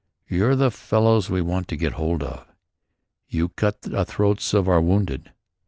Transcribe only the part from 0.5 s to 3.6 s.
the fellows we want to get hold of. You